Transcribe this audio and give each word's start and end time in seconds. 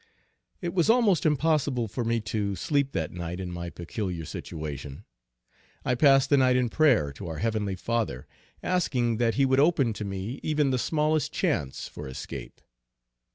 It 0.61 0.73
was 0.73 0.89
almost 0.89 1.27
impossible 1.27 1.87
for 1.87 2.03
me 2.03 2.19
to 2.21 2.55
sleep 2.55 2.91
that 2.93 3.11
night 3.11 3.39
in 3.39 3.51
my 3.51 3.69
peculiar 3.69 4.25
situation. 4.25 5.05
I 5.85 5.93
passed 5.93 6.31
the 6.31 6.37
night 6.37 6.55
in 6.55 6.69
prayer 6.69 7.13
to 7.13 7.27
our 7.27 7.37
Heavenly 7.37 7.75
Father, 7.75 8.25
asking 8.63 9.17
that 9.17 9.35
He 9.35 9.45
would 9.45 9.59
open 9.59 9.93
to 9.93 10.03
me 10.03 10.39
even 10.41 10.71
the 10.71 10.79
smallest 10.79 11.31
chance 11.31 11.87
for 11.87 12.07
escape. 12.07 12.61